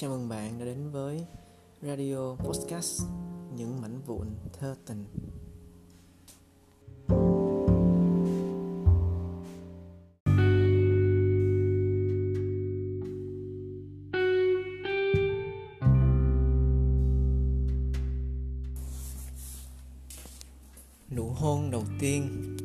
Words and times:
Chào 0.00 0.10
mừng 0.10 0.28
bạn 0.28 0.58
đã 0.58 0.64
đến 0.64 0.90
với 0.90 1.24
Radio 1.82 2.34
Podcast, 2.36 3.02
Những 3.56 3.80
mảnh 3.80 4.00
vụn 4.06 4.26
thơ 4.52 4.76
tình. 4.86 5.04
Nụ 21.10 21.28
hôn 21.28 21.70
đầu 21.70 21.84
tiên. 22.00 22.56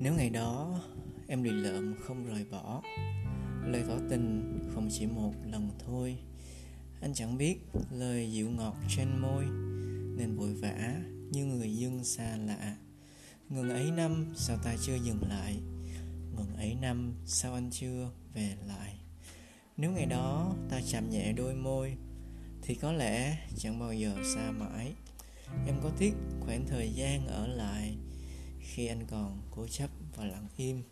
Nếu 0.00 0.14
ngày 0.14 0.30
đó 0.30 0.80
em 1.26 1.42
lì 1.42 1.50
lợm 1.50 1.94
không 2.00 2.26
rời 2.26 2.46
bỏ 2.50 2.82
lời 3.66 3.84
tỏ 3.88 3.98
tình 4.10 4.58
không 4.74 4.88
chỉ 4.90 5.06
một 5.06 5.32
lần 5.50 5.70
thôi. 5.86 6.18
Anh 7.00 7.14
chẳng 7.14 7.38
biết 7.38 7.58
lời 7.90 8.32
dịu 8.32 8.50
ngọt 8.50 8.76
trên 8.96 9.18
môi, 9.18 9.44
nên 10.16 10.36
vội 10.36 10.54
vã 10.54 10.94
như 11.30 11.44
người 11.44 11.76
dân 11.76 12.04
xa 12.04 12.36
lạ. 12.36 12.76
Ngừng 13.48 13.70
ấy 13.70 13.90
năm, 13.90 14.32
sao 14.36 14.56
ta 14.64 14.76
chưa 14.82 14.96
dừng 14.96 15.22
lại? 15.28 15.60
Ngừng 16.36 16.56
ấy 16.56 16.76
năm, 16.80 17.14
sao 17.26 17.54
anh 17.54 17.70
chưa 17.70 18.10
về 18.34 18.56
lại? 18.66 18.94
Nếu 19.76 19.90
ngày 19.90 20.06
đó 20.06 20.54
ta 20.70 20.80
chạm 20.90 21.10
nhẹ 21.10 21.32
đôi 21.32 21.54
môi, 21.54 21.96
thì 22.62 22.74
có 22.74 22.92
lẽ 22.92 23.38
chẳng 23.56 23.78
bao 23.78 23.92
giờ 23.92 24.14
xa 24.34 24.50
mãi. 24.50 24.92
Em 25.66 25.74
có 25.82 25.90
tiếc 25.98 26.14
khoảng 26.40 26.66
thời 26.66 26.92
gian 26.92 27.26
ở 27.26 27.46
lại 27.46 27.96
khi 28.74 28.86
anh 28.86 29.06
còn 29.10 29.38
cố 29.50 29.66
chấp 29.66 29.90
và 30.16 30.24
lặng 30.24 30.46
im. 30.56 30.82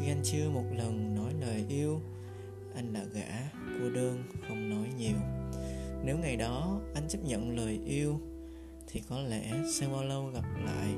Khi 0.00 0.08
anh 0.08 0.20
chưa 0.24 0.50
một 0.50 0.64
lần 0.76 1.14
nói 1.14 1.32
lời 1.40 1.64
yêu, 1.68 2.00
anh 2.74 2.92
là 2.92 3.04
gã 3.04 3.50
cô 3.80 3.90
đơn 3.90 4.22
không 4.48 4.70
nói 4.70 4.88
nhiều. 4.98 5.16
Nếu 6.04 6.18
ngày 6.18 6.36
đó 6.36 6.80
anh 6.94 7.08
chấp 7.08 7.18
nhận 7.24 7.56
lời 7.56 7.80
yêu, 7.86 8.20
thì 8.86 9.02
có 9.08 9.20
lẽ 9.20 9.52
sau 9.72 9.90
bao 9.90 10.04
lâu 10.04 10.30
gặp 10.34 10.44
lại, 10.64 10.94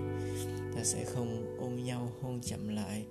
ta 0.74 0.84
sẽ 0.84 1.04
không 1.04 1.56
ôm 1.60 1.84
nhau 1.84 2.12
hôn 2.22 2.40
chậm 2.40 2.68
lại. 2.68 3.06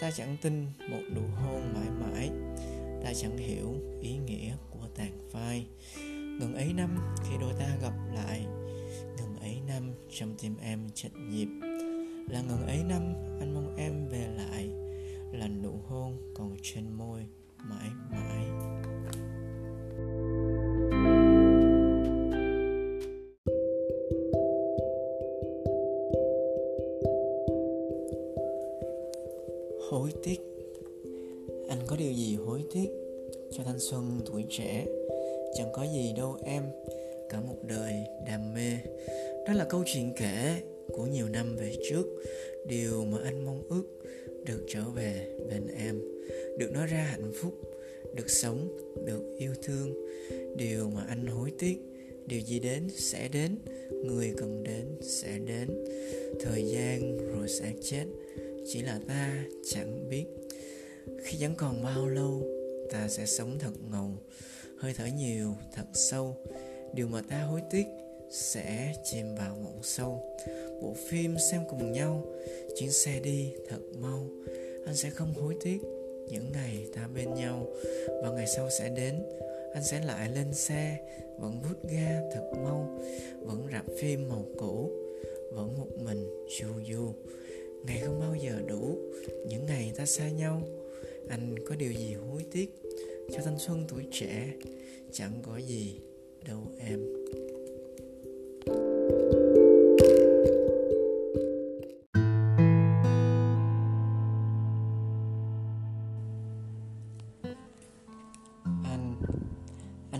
Ta 0.00 0.10
chẳng 0.10 0.36
tin 0.42 0.66
một 0.90 1.02
nụ 1.14 1.22
hôn 1.36 1.74
mãi 1.74 1.88
mãi. 2.00 2.30
Ta 3.04 3.12
chẳng 3.14 3.38
hiểu 3.38 3.74
ý 4.00 4.16
nghĩa 4.16 4.54
của 4.70 4.86
tàn 4.96 5.30
phai. 5.32 5.66
Ngần 6.40 6.54
ấy 6.54 6.72
năm 6.72 6.98
khi 7.24 7.36
đôi 7.40 7.52
ta 7.58 7.76
gặp 7.82 7.94
lại. 8.14 8.46
Ngần 9.16 9.36
ấy 9.40 9.60
năm 9.66 9.92
trong 10.18 10.34
tim 10.38 10.56
em 10.62 10.90
chật 10.94 11.12
nhịp 11.14 11.48
là 12.28 12.42
ngần 12.42 12.66
ấy 12.66 12.78
năm, 12.88 13.14
anh 13.40 13.54
mong 13.54 13.76
em 13.76 14.08
về 14.08 14.26
lại. 14.36 14.68
Là 15.32 15.48
nụ 15.48 15.72
hôn 15.86 16.16
còn 16.34 16.56
trên 16.62 16.92
môi, 16.92 17.20
mãi 17.58 17.88
mãi. 18.10 18.46
Hối 29.90 30.12
tiếc. 30.22 30.40
Anh 31.68 31.78
có 31.86 31.96
điều 31.96 32.12
gì 32.12 32.36
hối 32.36 32.64
tiếc 32.74 32.88
cho 33.50 33.62
thanh 33.64 33.78
xuân 33.78 34.20
tuổi 34.26 34.44
trẻ? 34.50 34.86
Chẳng 35.54 35.68
có 35.72 35.82
gì 35.82 36.14
đâu 36.16 36.36
em. 36.44 36.62
Cả 37.28 37.40
một 37.40 37.56
đời 37.62 37.92
đam 38.26 38.54
mê. 38.54 38.78
Đó 39.46 39.52
là 39.52 39.64
câu 39.64 39.82
chuyện 39.86 40.12
kể 40.16 40.62
của 40.88 41.06
nhiều 41.06 41.28
năm 41.28 41.56
về 41.56 41.76
trước, 41.90 42.06
điều 42.66 43.04
mà 43.04 43.18
anh 43.24 43.44
mong 43.44 43.62
ước 43.68 43.84
được 44.46 44.66
trở 44.68 44.84
về 44.96 45.38
bên 45.48 45.66
em, 45.78 46.00
được 46.58 46.72
nói 46.72 46.86
ra 46.86 46.98
hạnh 46.98 47.32
phúc, 47.42 47.54
được 48.14 48.30
sống, 48.30 48.68
được 49.06 49.36
yêu 49.38 49.52
thương. 49.62 50.06
Điều 50.56 50.90
mà 50.90 51.04
anh 51.08 51.26
hối 51.26 51.52
tiếc, 51.58 51.76
điều 52.26 52.40
gì 52.40 52.58
đến 52.58 52.88
sẽ 52.88 53.28
đến, 53.28 53.58
người 54.04 54.34
cần 54.36 54.62
đến 54.62 54.86
sẽ 55.02 55.38
đến. 55.38 55.68
Thời 56.40 56.64
gian 56.64 57.18
rồi 57.18 57.48
sẽ 57.48 57.72
chết, 57.82 58.04
chỉ 58.66 58.82
là 58.82 59.00
ta 59.08 59.44
chẳng 59.64 60.08
biết. 60.10 60.24
Khi 61.24 61.38
vẫn 61.40 61.54
còn 61.56 61.82
bao 61.82 62.08
lâu, 62.08 62.42
ta 62.90 63.08
sẽ 63.08 63.26
sống 63.26 63.58
thật 63.58 63.72
ngầu, 63.90 64.10
hơi 64.78 64.92
thở 64.96 65.06
nhiều 65.18 65.54
thật 65.74 65.86
sâu. 65.94 66.36
Điều 66.94 67.08
mà 67.08 67.22
ta 67.30 67.42
hối 67.42 67.60
tiếc 67.70 67.84
sẽ 68.32 68.94
chìm 69.04 69.34
vào 69.34 69.56
mộng 69.64 69.80
sâu. 69.82 70.22
Bộ 70.82 70.94
phim 71.08 71.36
xem 71.50 71.62
cùng 71.70 71.92
nhau, 71.92 72.26
chuyến 72.76 72.90
xe 72.90 73.20
đi 73.20 73.52
thật 73.68 73.80
mau. 73.98 74.26
Anh 74.86 74.96
sẽ 74.96 75.10
không 75.10 75.34
hối 75.34 75.56
tiếc 75.60 75.78
những 76.28 76.52
ngày 76.52 76.86
ta 76.94 77.08
bên 77.14 77.34
nhau, 77.34 77.66
và 78.22 78.30
ngày 78.30 78.46
sau 78.46 78.70
sẽ 78.70 78.88
đến. 78.88 79.22
Anh 79.74 79.84
sẽ 79.84 80.00
lại 80.04 80.30
lên 80.34 80.54
xe, 80.54 80.98
vẫn 81.38 81.60
vút 81.62 81.90
ga 81.90 82.20
thật 82.34 82.52
mau, 82.64 83.00
vẫn 83.40 83.68
rạp 83.72 83.84
phim 84.00 84.28
màu 84.28 84.44
cũ, 84.58 84.90
vẫn 85.52 85.78
một 85.78 85.88
mình 86.04 86.46
chu 86.58 86.66
du. 86.90 87.12
Ngày 87.86 88.00
không 88.04 88.20
bao 88.20 88.34
giờ 88.34 88.62
đủ, 88.68 88.98
những 89.48 89.66
ngày 89.66 89.92
ta 89.96 90.06
xa 90.06 90.28
nhau. 90.28 90.62
Anh 91.28 91.54
có 91.68 91.74
điều 91.74 91.92
gì 91.92 92.14
hối 92.14 92.44
tiếc 92.52 92.70
cho 93.32 93.42
thanh 93.44 93.58
xuân 93.58 93.84
tuổi 93.88 94.02
trẻ? 94.12 94.48
Chẳng 95.12 95.32
có 95.42 95.56
gì 95.56 96.00
đâu 96.48 96.60
em. 96.78 97.00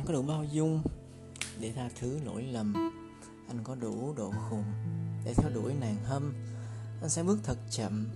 Anh 0.02 0.06
có 0.06 0.14
đủ 0.14 0.22
bao 0.22 0.44
dung 0.44 0.82
để 1.60 1.72
tha 1.72 1.88
thứ 2.00 2.18
lỗi 2.24 2.42
lầm? 2.42 2.74
Anh 3.48 3.58
có 3.64 3.74
đủ 3.74 4.14
độ 4.16 4.32
khùng 4.48 4.64
để 5.24 5.34
theo 5.34 5.50
đuổi 5.54 5.74
nàng 5.80 5.96
hâm? 6.04 6.34
Anh 7.00 7.08
sẽ 7.08 7.22
bước 7.22 7.38
thật 7.44 7.58
chậm, 7.70 8.06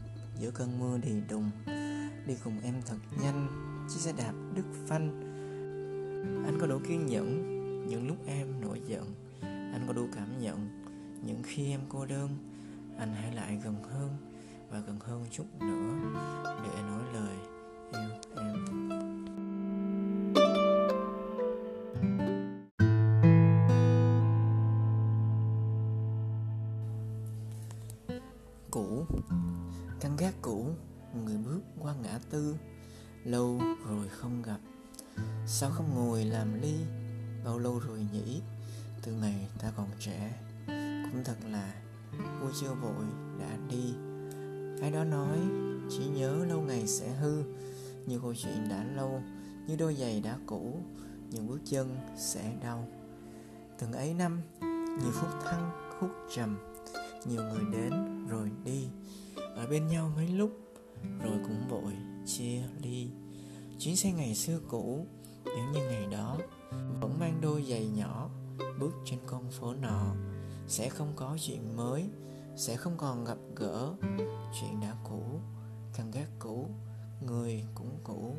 giữa 0.41 0.51
cơn 0.51 0.81
mưa 0.81 0.99
đầy 0.99 1.23
đùng. 1.29 1.51
Đi 2.27 2.35
cùng 2.45 2.61
em 2.63 2.75
thật 2.87 2.97
nhanh 3.23 3.49
chiếc 3.89 4.01
xe 4.01 4.13
đạp 4.19 4.33
đứt 4.55 4.63
phanh. 4.87 5.21
Anh 6.47 6.59
có 6.61 6.67
đủ 6.67 6.79
kiên 6.89 7.07
nhẫn, 7.07 7.27
những 7.89 8.09
lúc 8.09 8.17
em 8.27 8.61
nổi 8.61 8.81
giận. 8.87 9.15
Anh 9.41 9.85
có 9.87 9.93
đủ 9.93 10.07
cảm 10.15 10.39
nhận, 10.41 10.69
những 11.27 11.43
khi 11.45 11.71
em 11.71 11.81
cô 11.89 12.07
đơn. 12.07 12.29
Anh 12.99 13.15
hãy 13.15 13.35
lại 13.35 13.61
gần 13.65 13.83
hơn, 13.83 14.17
và 14.71 14.79
gần 14.79 14.99
hơn 15.01 15.25
chút 15.31 15.47
nữa, 15.61 15.93
để 16.65 16.83
nói 16.83 17.03
lời. 17.15 17.56
Cũ. 28.77 29.07
Căn 30.01 30.17
gác 30.17 30.35
cũ 30.43 30.67
người 31.25 31.37
bước 31.37 31.61
qua 31.81 31.95
ngã 32.03 32.19
tư, 32.31 32.57
lâu 33.25 33.61
rồi 33.89 34.09
không 34.09 34.43
gặp. 34.43 34.59
Sao 35.47 35.71
không 35.71 35.95
ngồi 35.95 36.25
làm 36.25 36.61
ly, 36.63 36.75
bao 37.45 37.59
lâu 37.59 37.79
rồi 37.79 38.07
nhỉ? 38.13 38.41
Từ 39.03 39.13
ngày 39.13 39.49
ta 39.59 39.73
còn 39.77 39.87
trẻ, 39.99 40.41
cũng 41.13 41.25
thật 41.25 41.37
là 41.51 41.75
vui 42.41 42.53
chưa 42.61 42.75
vội 42.75 43.05
đã 43.41 43.57
đi. 43.69 43.95
Ai 44.83 44.91
đó 44.91 45.05
nói, 45.05 45.39
chỉ 45.91 46.07
nhớ 46.07 46.45
lâu 46.45 46.61
ngày 46.61 46.87
sẽ 46.87 47.11
hư, 47.11 47.43
như 48.07 48.21
câu 48.21 48.35
chuyện 48.35 48.69
đã 48.69 48.85
lâu, 48.85 49.23
như 49.67 49.77
đôi 49.77 49.95
giày 49.95 50.21
đã 50.21 50.39
cũ, 50.47 50.81
những 51.31 51.49
bước 51.49 51.61
chân 51.65 51.97
sẽ 52.17 52.57
đau. 52.63 52.89
Từng 53.79 53.93
ấy 53.93 54.15
năm, 54.15 54.41
nhiều 55.03 55.13
phút 55.13 55.31
thăng 55.45 55.71
khúc 56.01 56.11
trầm 56.35 56.59
nhiều 57.29 57.43
người 57.43 57.65
đến 57.73 57.93
rồi 58.29 58.51
đi. 58.65 58.89
Ở 59.57 59.67
bên 59.67 59.87
nhau 59.87 60.13
mấy 60.17 60.29
lúc 60.29 60.51
rồi 61.23 61.39
cũng 61.43 61.69
vội 61.69 61.93
chia 62.27 62.63
ly. 62.83 63.09
Chuyến 63.79 63.97
xe 63.97 64.13
ngày 64.13 64.35
xưa 64.35 64.61
cũ, 64.69 65.07
nếu 65.45 65.65
như 65.73 65.81
ngày 65.81 66.07
đó 66.11 66.39
vẫn 67.01 67.19
mang 67.21 67.39
đôi 67.41 67.65
giày 67.69 67.87
nhỏ 67.87 68.31
bước 68.79 68.93
trên 69.05 69.19
con 69.27 69.51
phố 69.51 69.75
nọ, 69.75 70.15
sẽ 70.69 70.89
không 70.89 71.13
có 71.17 71.37
chuyện 71.41 71.77
mới, 71.77 72.11
sẽ 72.57 72.77
không 72.77 72.97
còn 72.97 73.25
gặp 73.25 73.39
gỡ 73.57 73.95
chuyện 74.61 74.81
đã 74.81 74.95
cũ 75.05 75.41
căn 75.97 76.11
gác 76.11 76.29
cũ, 76.39 76.67
người 77.27 77.65
cũng 77.75 77.99
cũ. 78.05 78.37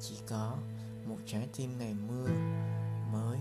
Chỉ 0.00 0.14
có 0.28 0.56
một 1.08 1.16
trái 1.26 1.48
tim 1.56 1.78
ngày 1.78 1.94
mưa 2.08 2.26
mới. 3.12 3.38